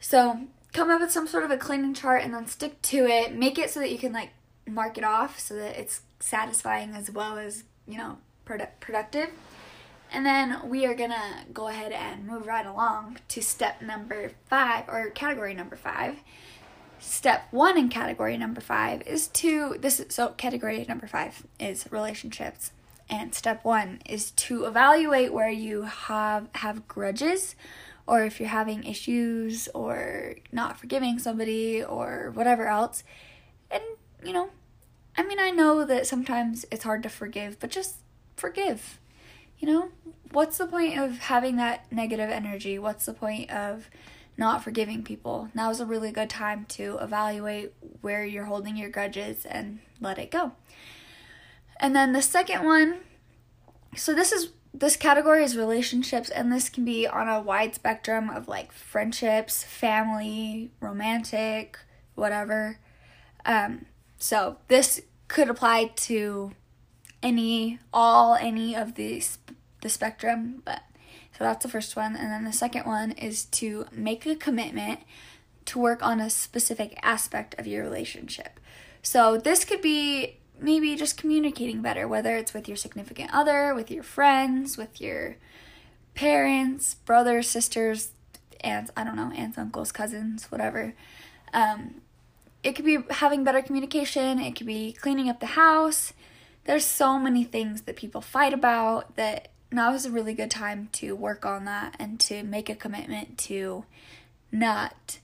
So 0.00 0.40
come 0.72 0.90
up 0.90 1.00
with 1.00 1.10
some 1.10 1.26
sort 1.26 1.44
of 1.44 1.50
a 1.50 1.56
cleaning 1.56 1.94
chart 1.94 2.22
and 2.22 2.34
then 2.34 2.46
stick 2.46 2.82
to 2.82 3.06
it. 3.06 3.34
Make 3.34 3.58
it 3.58 3.70
so 3.70 3.80
that 3.80 3.90
you 3.90 3.98
can 3.98 4.12
like 4.12 4.30
mark 4.66 4.98
it 4.98 5.04
off 5.04 5.38
so 5.38 5.54
that 5.54 5.78
it's 5.78 6.02
satisfying 6.20 6.94
as 6.94 7.10
well 7.10 7.38
as, 7.38 7.64
you 7.86 7.96
know, 7.96 8.18
produ- 8.44 8.68
productive. 8.80 9.30
And 10.12 10.24
then 10.24 10.68
we 10.68 10.86
are 10.86 10.94
gonna 10.94 11.44
go 11.52 11.68
ahead 11.68 11.92
and 11.92 12.26
move 12.26 12.46
right 12.46 12.66
along 12.66 13.18
to 13.28 13.42
step 13.42 13.82
number 13.82 14.32
five 14.48 14.88
or 14.88 15.10
category 15.10 15.54
number 15.54 15.76
five. 15.76 16.16
Step 16.98 17.48
one 17.50 17.76
in 17.78 17.88
category 17.88 18.36
number 18.36 18.60
five 18.60 19.02
is 19.02 19.28
to 19.28 19.76
this 19.80 20.00
is 20.00 20.14
so 20.14 20.28
category 20.28 20.84
number 20.88 21.06
five 21.06 21.46
is 21.60 21.90
relationships. 21.90 22.72
And 23.08 23.34
step 23.34 23.64
one 23.64 24.00
is 24.04 24.32
to 24.32 24.64
evaluate 24.64 25.32
where 25.32 25.50
you 25.50 25.82
have 25.82 26.48
have 26.56 26.88
grudges 26.88 27.54
or 28.06 28.24
if 28.24 28.40
you're 28.40 28.48
having 28.48 28.84
issues 28.84 29.68
or 29.74 30.36
not 30.52 30.78
forgiving 30.78 31.18
somebody 31.18 31.82
or 31.82 32.32
whatever 32.34 32.66
else. 32.66 33.04
And 33.70 33.82
you 34.24 34.32
know, 34.32 34.50
I 35.16 35.22
mean 35.22 35.38
I 35.38 35.50
know 35.50 35.84
that 35.84 36.06
sometimes 36.06 36.64
it's 36.70 36.84
hard 36.84 37.02
to 37.04 37.08
forgive, 37.08 37.60
but 37.60 37.70
just 37.70 37.96
forgive. 38.36 38.98
You 39.58 39.68
know, 39.68 39.88
what's 40.32 40.58
the 40.58 40.66
point 40.66 40.98
of 40.98 41.18
having 41.18 41.56
that 41.56 41.90
negative 41.92 42.30
energy? 42.30 42.78
What's 42.78 43.06
the 43.06 43.14
point 43.14 43.50
of 43.50 43.88
not 44.36 44.62
forgiving 44.62 45.02
people? 45.02 45.48
Now 45.54 45.70
is 45.70 45.80
a 45.80 45.86
really 45.86 46.12
good 46.12 46.28
time 46.28 46.66
to 46.70 46.98
evaluate 47.00 47.72
where 48.00 48.24
you're 48.24 48.44
holding 48.44 48.76
your 48.76 48.90
grudges 48.90 49.46
and 49.46 49.78
let 50.00 50.18
it 50.18 50.30
go. 50.30 50.52
And 51.80 51.94
then 51.94 52.12
the 52.12 52.22
second 52.22 52.64
one, 52.64 52.98
so 53.94 54.14
this 54.14 54.32
is 54.32 54.50
this 54.72 54.96
category 54.96 55.42
is 55.42 55.56
relationships 55.56 56.28
and 56.28 56.52
this 56.52 56.68
can 56.68 56.84
be 56.84 57.06
on 57.06 57.28
a 57.28 57.40
wide 57.40 57.74
spectrum 57.74 58.28
of 58.28 58.46
like 58.46 58.72
friendships, 58.72 59.62
family, 59.62 60.70
romantic, 60.80 61.78
whatever. 62.14 62.78
Um 63.44 63.86
so 64.18 64.58
this 64.68 65.00
could 65.28 65.48
apply 65.48 65.92
to 65.96 66.52
any 67.22 67.78
all 67.92 68.34
any 68.34 68.74
of 68.74 68.94
the 68.94 69.22
the 69.80 69.88
spectrum 69.88 70.62
but 70.64 70.82
so 71.36 71.44
that's 71.44 71.62
the 71.62 71.70
first 71.70 71.96
one 71.96 72.16
and 72.16 72.30
then 72.30 72.44
the 72.44 72.52
second 72.52 72.86
one 72.86 73.12
is 73.12 73.44
to 73.44 73.86
make 73.92 74.26
a 74.26 74.34
commitment 74.34 75.00
to 75.64 75.78
work 75.78 76.02
on 76.02 76.20
a 76.20 76.30
specific 76.30 76.98
aspect 77.02 77.54
of 77.58 77.66
your 77.66 77.82
relationship 77.82 78.60
so 79.02 79.36
this 79.36 79.64
could 79.64 79.82
be 79.82 80.36
maybe 80.60 80.94
just 80.96 81.16
communicating 81.16 81.82
better 81.82 82.08
whether 82.08 82.36
it's 82.36 82.54
with 82.54 82.68
your 82.68 82.76
significant 82.76 83.30
other 83.32 83.74
with 83.74 83.90
your 83.90 84.02
friends 84.02 84.76
with 84.76 85.00
your 85.00 85.36
parents 86.14 86.94
brothers 86.94 87.48
sisters 87.48 88.12
aunts 88.60 88.90
i 88.96 89.04
don't 89.04 89.16
know 89.16 89.30
aunts 89.36 89.58
uncles 89.58 89.92
cousins 89.92 90.50
whatever 90.50 90.94
um, 91.52 92.00
it 92.62 92.72
could 92.72 92.84
be 92.84 92.98
having 93.10 93.44
better 93.44 93.62
communication 93.62 94.38
it 94.38 94.56
could 94.56 94.66
be 94.66 94.92
cleaning 94.92 95.28
up 95.28 95.40
the 95.40 95.46
house 95.46 96.12
there's 96.64 96.84
so 96.84 97.18
many 97.18 97.44
things 97.44 97.82
that 97.82 97.96
people 97.96 98.20
fight 98.20 98.52
about 98.52 99.16
that 99.16 99.48
now 99.70 99.92
is 99.94 100.06
a 100.06 100.10
really 100.10 100.34
good 100.34 100.50
time 100.50 100.88
to 100.92 101.14
work 101.14 101.46
on 101.46 101.64
that 101.64 101.94
and 101.98 102.18
to 102.20 102.42
make 102.42 102.68
a 102.68 102.74
commitment 102.74 103.38
to 103.38 103.84
not 104.52 105.18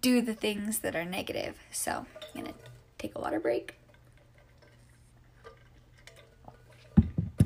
do 0.00 0.20
the 0.20 0.34
things 0.34 0.80
that 0.80 0.96
are 0.96 1.04
negative. 1.04 1.56
So, 1.70 2.06
I'm 2.34 2.42
going 2.42 2.52
to 2.52 2.58
take 2.98 3.14
a 3.14 3.20
water 3.20 3.40
break. 3.40 3.77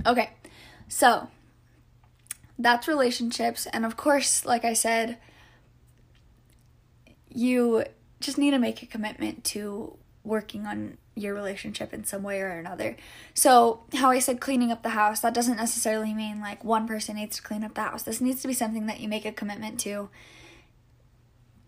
Okay, 0.06 0.30
so 0.88 1.28
that's 2.58 2.88
relationships. 2.88 3.66
And 3.66 3.84
of 3.84 3.96
course, 3.96 4.44
like 4.44 4.64
I 4.64 4.72
said, 4.72 5.18
you 7.28 7.84
just 8.20 8.38
need 8.38 8.50
to 8.52 8.58
make 8.58 8.82
a 8.82 8.86
commitment 8.86 9.44
to 9.44 9.96
working 10.24 10.66
on 10.66 10.96
your 11.14 11.34
relationship 11.34 11.92
in 11.92 12.04
some 12.04 12.22
way 12.22 12.40
or 12.40 12.48
another. 12.48 12.96
So, 13.34 13.82
how 13.94 14.10
I 14.10 14.18
said 14.18 14.40
cleaning 14.40 14.72
up 14.72 14.82
the 14.82 14.90
house, 14.90 15.20
that 15.20 15.34
doesn't 15.34 15.56
necessarily 15.56 16.14
mean 16.14 16.40
like 16.40 16.64
one 16.64 16.86
person 16.86 17.16
needs 17.16 17.36
to 17.36 17.42
clean 17.42 17.64
up 17.64 17.74
the 17.74 17.82
house. 17.82 18.02
This 18.02 18.20
needs 18.20 18.40
to 18.42 18.48
be 18.48 18.54
something 18.54 18.86
that 18.86 19.00
you 19.00 19.08
make 19.08 19.24
a 19.24 19.32
commitment 19.32 19.78
to 19.80 20.08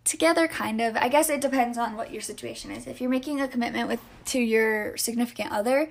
together 0.03 0.47
kind 0.47 0.81
of. 0.81 0.95
I 0.95 1.09
guess 1.09 1.29
it 1.29 1.41
depends 1.41 1.77
on 1.77 1.95
what 1.95 2.11
your 2.11 2.21
situation 2.21 2.71
is. 2.71 2.87
If 2.87 3.01
you're 3.01 3.09
making 3.09 3.41
a 3.41 3.47
commitment 3.47 3.87
with 3.87 3.99
to 4.25 4.39
your 4.39 4.97
significant 4.97 5.51
other, 5.51 5.89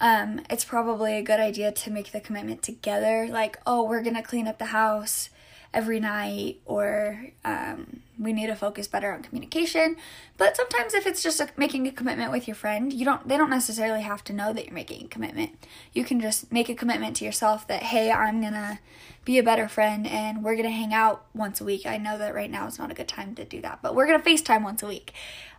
um, 0.00 0.42
it's 0.50 0.64
probably 0.64 1.16
a 1.16 1.22
good 1.22 1.40
idea 1.40 1.72
to 1.72 1.90
make 1.90 2.12
the 2.12 2.20
commitment 2.20 2.62
together. 2.62 3.28
Like, 3.30 3.58
oh, 3.66 3.82
we're 3.82 4.02
gonna 4.02 4.22
clean 4.22 4.46
up 4.46 4.58
the 4.58 4.66
house 4.66 5.30
every 5.76 6.00
night 6.00 6.58
or 6.64 7.26
um, 7.44 8.00
we 8.18 8.32
need 8.32 8.46
to 8.46 8.56
focus 8.56 8.88
better 8.88 9.12
on 9.12 9.22
communication. 9.22 9.96
But 10.38 10.56
sometimes 10.56 10.94
if 10.94 11.06
it's 11.06 11.22
just 11.22 11.38
a, 11.38 11.50
making 11.56 11.86
a 11.86 11.92
commitment 11.92 12.32
with 12.32 12.48
your 12.48 12.54
friend 12.54 12.92
you 12.92 13.04
don't 13.04 13.28
they 13.28 13.36
don't 13.36 13.50
necessarily 13.50 14.00
have 14.00 14.24
to 14.24 14.32
know 14.32 14.54
that 14.54 14.64
you're 14.64 14.74
making 14.74 15.04
a 15.04 15.08
commitment. 15.08 15.66
You 15.92 16.02
can 16.02 16.18
just 16.18 16.50
make 16.50 16.70
a 16.70 16.74
commitment 16.74 17.16
to 17.16 17.26
yourself 17.26 17.66
that 17.68 17.82
hey 17.82 18.10
i'm 18.10 18.40
gonna 18.40 18.80
be 19.26 19.38
a 19.38 19.42
better 19.42 19.68
friend 19.68 20.06
and 20.06 20.42
we're 20.42 20.56
gonna 20.56 20.70
hang 20.70 20.94
out 20.94 21.26
once 21.34 21.60
a 21.60 21.64
week. 21.64 21.84
I 21.84 21.98
know 21.98 22.16
that 22.16 22.34
right 22.34 22.50
now 22.50 22.66
is 22.66 22.78
not 22.78 22.90
a 22.90 22.94
good 22.94 23.08
time 23.08 23.34
to 23.34 23.44
do 23.44 23.60
that 23.60 23.80
but 23.82 23.94
we're 23.94 24.06
gonna 24.06 24.20
facetime 24.20 24.64
once 24.64 24.82
a 24.82 24.86
week. 24.86 25.12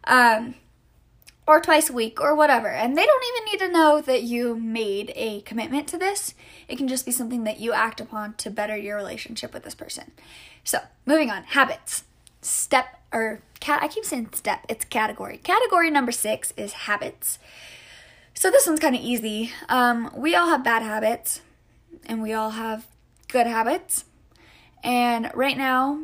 Um, 0.06 0.56
or 1.48 1.62
twice 1.62 1.90
a 1.90 1.94
week 1.94 2.20
or 2.20 2.36
whatever. 2.36 2.68
And 2.68 2.98
they 2.98 3.06
don't 3.06 3.26
even 3.26 3.52
need 3.52 3.66
to 3.66 3.72
know 3.72 4.02
that 4.02 4.24
you 4.24 4.56
made 4.56 5.14
a 5.16 5.42
commitment 5.42 5.88
to 5.88 5.98
this. 5.98 6.36
It 6.68 6.78
can 6.78 6.90
just 6.90 7.06
be 7.06 7.12
something 7.12 7.46
that 7.46 7.60
you 7.60 7.72
act 7.72 8.02
upon 8.02 8.34
to 8.36 8.52
better 8.52 8.76
your 8.76 8.98
relationship 8.98 9.54
with 9.54 9.64
this 9.64 9.74
person. 9.74 10.12
So, 10.64 10.80
moving 11.06 11.32
on, 11.32 11.44
habits. 11.44 12.04
Step 12.42 12.98
or 13.14 13.42
cat 13.60 13.82
I 13.82 13.88
keep 13.88 14.06
saying 14.06 14.30
step, 14.34 14.66
it's 14.70 14.86
category. 14.86 15.38
Category 15.38 15.90
number 15.90 16.12
6 16.12 16.54
is 16.58 16.74
habits. 16.74 17.40
So 18.34 18.52
this 18.52 18.68
one's 18.68 18.80
kind 18.80 18.96
of 18.96 19.02
easy. 19.02 19.52
Um, 19.70 20.12
we 20.16 20.36
all 20.36 20.48
have 20.48 20.64
bad 20.64 20.84
habits 20.84 21.42
and 22.06 22.22
we 22.22 22.34
all 22.34 22.52
have 22.52 22.86
good 23.30 23.48
habits. 23.48 24.06
And 24.84 25.32
right 25.34 25.58
now, 25.58 26.02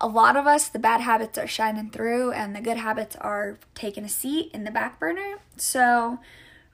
a 0.00 0.08
lot 0.08 0.36
of 0.36 0.46
us, 0.46 0.68
the 0.68 0.78
bad 0.78 1.02
habits 1.02 1.36
are 1.38 1.46
shining 1.46 1.90
through 1.90 2.32
and 2.32 2.56
the 2.56 2.60
good 2.60 2.78
habits 2.78 3.16
are 3.16 3.58
taking 3.74 4.04
a 4.04 4.08
seat 4.08 4.50
in 4.54 4.64
the 4.64 4.70
back 4.70 4.98
burner. 4.98 5.36
So, 5.56 6.18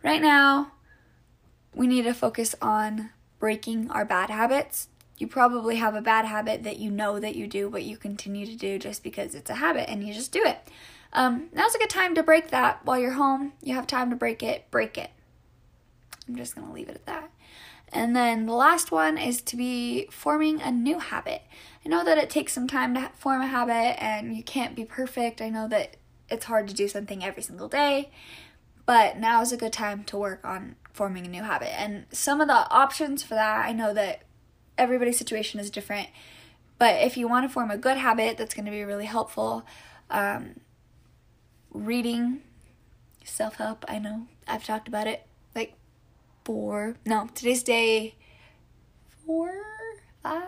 right 0.05 0.23
now, 0.23 0.73
we 1.75 1.87
need 1.87 2.03
to 2.03 2.15
focus 2.15 2.55
on 2.63 3.11
breaking 3.39 3.91
our 3.91 4.05
bad 4.05 4.31
habits. 4.31 4.89
You 5.19 5.27
probably 5.27 5.77
have 5.77 5.95
a 5.95 6.01
bad 6.01 6.25
habit 6.27 6.63
that 6.63 6.79
you 6.79 6.91
know 6.91 7.19
that 7.19 7.35
you 7.35 7.47
do, 7.47 7.69
but 7.69 7.83
you 7.83 7.97
continue 7.97 8.47
to 8.47 8.55
do 8.55 8.79
just 8.79 9.03
because 9.03 9.35
it's 9.35 9.51
a 9.51 9.55
habit 9.55 9.91
and 9.91 10.07
you 10.07 10.15
just 10.15 10.33
do 10.33 10.43
it. 10.45 10.59
Um, 11.13 11.49
now's 11.53 11.75
a 11.75 11.79
good 11.79 11.91
time 11.91 12.15
to 12.15 12.23
break 12.23 12.51
that 12.51 12.85
while 12.85 12.99
you're 12.99 13.13
home. 13.13 13.53
You 13.63 13.75
have 13.75 13.87
time 13.87 14.11
to 14.11 14.17
break 14.17 14.43
it, 14.43 14.71
break 14.71 14.99
it. 14.99 15.11
I'm 16.29 16.37
just 16.37 16.55
going 16.55 16.67
to 16.67 16.73
leave 16.73 16.89
it 16.89 16.97
at 16.97 17.07
that. 17.07 17.31
And 17.97 18.15
then 18.15 18.45
the 18.45 18.53
last 18.53 18.93
one 18.93 19.17
is 19.17 19.41
to 19.41 19.57
be 19.57 20.07
forming 20.11 20.61
a 20.61 20.71
new 20.71 20.99
habit. 20.99 21.41
I 21.83 21.89
know 21.89 22.05
that 22.05 22.19
it 22.19 22.29
takes 22.29 22.53
some 22.53 22.69
time 22.69 22.93
to 22.95 23.11
form 23.15 23.41
a 23.41 23.47
habit 23.47 24.03
and 24.03 24.37
you 24.37 24.43
can't 24.43 24.77
be 24.77 24.85
perfect. 24.85 25.41
I 25.41 25.49
know 25.49 25.67
that 25.69 25.97
it's 26.29 26.45
hard 26.45 26.69
to 26.69 26.75
do 26.75 26.89
something 26.89 27.25
every 27.25 27.43
single 27.43 27.69
day, 27.69 28.11
but 28.85 29.17
now 29.19 29.41
is 29.41 29.51
a 29.51 29.57
good 29.57 29.73
time 29.73 30.05
to 30.05 30.19
work 30.19 30.45
on 30.45 30.77
forming 30.93 31.25
a 31.25 31.31
new 31.31 31.43
habit. 31.43 31.69
And 31.81 32.05
some 32.11 32.43
of 32.43 32.49
the 32.49 32.69
options 32.71 33.23
for 33.23 33.35
that, 33.35 33.65
I 33.65 33.73
know 33.73 33.95
that 33.95 34.25
everybody's 34.77 35.17
situation 35.17 35.59
is 35.59 35.71
different, 35.71 36.09
but 36.79 37.03
if 37.03 37.17
you 37.17 37.27
want 37.27 37.49
to 37.49 37.49
form 37.49 37.71
a 37.71 37.79
good 37.79 37.97
habit 37.97 38.37
that's 38.37 38.53
going 38.53 38.67
to 38.67 38.71
be 38.71 38.85
really 38.85 39.07
helpful, 39.07 39.65
um, 40.11 40.61
reading, 41.71 42.43
self 43.25 43.55
help, 43.55 43.87
I 43.89 43.99
know 43.99 44.27
I've 44.47 44.65
talked 44.65 44.87
about 44.87 45.07
it 45.07 45.26
four, 46.47 46.95
no, 47.05 47.29
today's 47.35 47.65
day 47.65 48.15
four, 49.27 49.53
five 50.23 50.47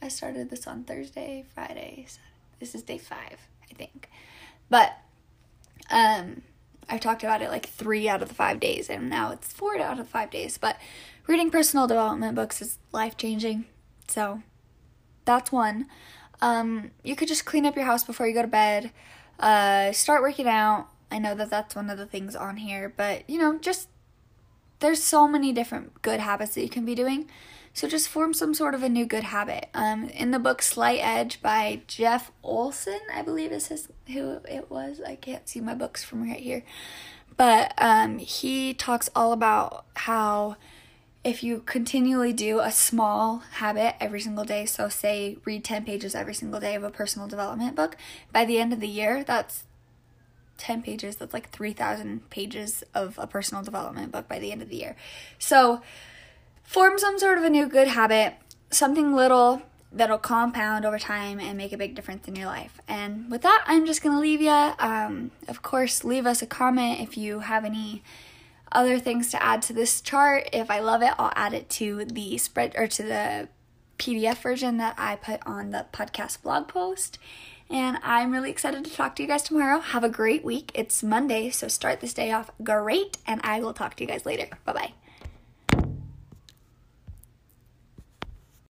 I 0.00 0.06
started 0.06 0.48
this 0.48 0.68
on 0.68 0.84
Thursday, 0.84 1.44
Friday. 1.52 2.06
This 2.60 2.76
is 2.76 2.84
day 2.84 2.98
five, 2.98 3.48
I 3.68 3.74
think. 3.74 4.08
But 4.70 4.96
um, 5.90 6.42
I 6.88 6.98
talked 6.98 7.24
about 7.24 7.42
it 7.42 7.50
like 7.50 7.66
three 7.66 8.08
out 8.08 8.22
of 8.22 8.28
the 8.28 8.34
five 8.36 8.60
days, 8.60 8.88
and 8.88 9.10
now 9.10 9.32
it's 9.32 9.52
four 9.52 9.76
out 9.80 9.98
of 9.98 10.06
five 10.06 10.30
days. 10.30 10.56
But 10.56 10.76
reading 11.26 11.50
personal 11.50 11.88
development 11.88 12.36
books 12.36 12.62
is 12.62 12.78
life 12.92 13.16
changing. 13.16 13.64
So 14.06 14.42
that's 15.24 15.50
one. 15.50 15.86
Um, 16.40 16.92
you 17.02 17.16
could 17.16 17.26
just 17.26 17.44
clean 17.44 17.66
up 17.66 17.74
your 17.74 17.86
house 17.86 18.04
before 18.04 18.28
you 18.28 18.34
go 18.34 18.42
to 18.42 18.48
bed. 18.48 18.92
Uh, 19.40 19.90
start 19.90 20.22
working 20.22 20.46
out. 20.46 20.86
I 21.10 21.18
know 21.18 21.34
that 21.34 21.50
that's 21.50 21.74
one 21.74 21.90
of 21.90 21.98
the 21.98 22.06
things 22.06 22.36
on 22.36 22.58
here, 22.58 22.92
but 22.96 23.28
you 23.28 23.40
know, 23.40 23.58
just 23.58 23.88
there's 24.80 25.02
so 25.02 25.26
many 25.26 25.52
different 25.52 26.02
good 26.02 26.20
habits 26.20 26.54
that 26.54 26.62
you 26.62 26.68
can 26.68 26.84
be 26.84 26.94
doing. 26.94 27.28
So 27.72 27.86
just 27.86 28.08
form 28.08 28.32
some 28.32 28.54
sort 28.54 28.74
of 28.74 28.82
a 28.82 28.88
new 28.88 29.04
good 29.04 29.24
habit. 29.24 29.68
Um, 29.74 30.08
in 30.08 30.30
the 30.30 30.38
book 30.38 30.62
Slight 30.62 31.00
Edge 31.02 31.42
by 31.42 31.82
Jeff 31.86 32.32
Olson, 32.42 33.00
I 33.12 33.20
believe 33.20 33.52
is 33.52 33.68
his 33.68 33.88
who 34.10 34.40
it 34.48 34.70
was. 34.70 35.00
I 35.06 35.16
can't 35.16 35.46
see 35.46 35.60
my 35.60 35.74
books 35.74 36.02
from 36.02 36.22
right 36.22 36.40
here, 36.40 36.62
but 37.36 37.74
um, 37.76 38.16
he 38.16 38.72
talks 38.72 39.10
all 39.14 39.32
about 39.32 39.84
how 39.94 40.56
if 41.22 41.42
you 41.42 41.60
continually 41.66 42.32
do 42.32 42.60
a 42.60 42.70
small 42.70 43.42
habit 43.54 43.96
every 44.00 44.20
single 44.20 44.44
day, 44.44 44.64
so 44.64 44.88
say 44.88 45.36
read 45.44 45.62
10 45.62 45.84
pages 45.84 46.14
every 46.14 46.34
single 46.34 46.60
day 46.60 46.76
of 46.76 46.82
a 46.82 46.88
personal 46.88 47.28
development 47.28 47.76
book, 47.76 47.98
by 48.32 48.46
the 48.46 48.58
end 48.58 48.72
of 48.72 48.80
the 48.80 48.88
year, 48.88 49.22
that's 49.22 49.64
10 50.58 50.82
pages, 50.82 51.16
that's 51.16 51.34
like 51.34 51.50
3,000 51.50 52.28
pages 52.30 52.84
of 52.94 53.18
a 53.18 53.26
personal 53.26 53.62
development 53.62 54.12
book 54.12 54.28
by 54.28 54.38
the 54.38 54.52
end 54.52 54.62
of 54.62 54.68
the 54.68 54.76
year. 54.76 54.96
So, 55.38 55.82
form 56.62 56.98
some 56.98 57.18
sort 57.18 57.38
of 57.38 57.44
a 57.44 57.50
new 57.50 57.66
good 57.66 57.88
habit, 57.88 58.34
something 58.70 59.14
little 59.14 59.62
that'll 59.92 60.18
compound 60.18 60.84
over 60.84 60.98
time 60.98 61.40
and 61.40 61.56
make 61.56 61.72
a 61.72 61.76
big 61.76 61.94
difference 61.94 62.28
in 62.28 62.36
your 62.36 62.46
life. 62.46 62.80
And 62.86 63.30
with 63.30 63.42
that, 63.42 63.64
I'm 63.66 63.86
just 63.86 64.02
to 64.14 64.20
leave 64.20 64.40
you. 64.40 64.50
Um, 64.50 65.30
of 65.48 65.62
course, 65.62 66.04
leave 66.04 66.26
us 66.26 66.42
a 66.42 66.46
comment 66.46 67.00
if 67.00 67.16
you 67.16 67.40
have 67.40 67.64
any 67.64 68.02
other 68.72 68.98
things 68.98 69.30
to 69.30 69.42
add 69.42 69.62
to 69.62 69.72
this 69.72 70.00
chart. 70.00 70.48
If 70.52 70.70
I 70.70 70.80
love 70.80 71.02
it, 71.02 71.12
I'll 71.18 71.32
add 71.34 71.54
it 71.54 71.70
to 71.70 72.04
the 72.04 72.36
spread 72.38 72.74
or 72.76 72.86
to 72.88 73.02
the 73.02 73.48
PDF 73.98 74.38
version 74.38 74.76
that 74.76 74.94
I 74.98 75.16
put 75.16 75.40
on 75.46 75.70
the 75.70 75.86
podcast 75.92 76.42
blog 76.42 76.68
post. 76.68 77.18
And 77.68 77.98
I'm 78.02 78.32
really 78.32 78.50
excited 78.50 78.84
to 78.84 78.92
talk 78.92 79.16
to 79.16 79.22
you 79.22 79.28
guys 79.28 79.42
tomorrow. 79.42 79.80
Have 79.80 80.04
a 80.04 80.08
great 80.08 80.44
week. 80.44 80.70
It's 80.74 81.02
Monday, 81.02 81.50
so 81.50 81.68
start 81.68 82.00
this 82.00 82.14
day 82.14 82.30
off 82.30 82.50
great, 82.62 83.18
and 83.26 83.40
I 83.42 83.60
will 83.60 83.74
talk 83.74 83.96
to 83.96 84.04
you 84.04 84.08
guys 84.08 84.24
later. 84.24 84.48
Bye 84.64 84.72
bye. 84.72 84.92